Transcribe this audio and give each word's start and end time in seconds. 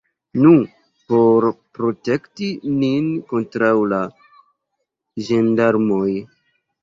Nu, 0.43 0.51
por 1.11 1.45
protekti 1.77 2.47
nin 2.79 3.05
kontraŭ 3.33 3.69
la 3.91 4.01
ĝendarmoj! 5.27 6.09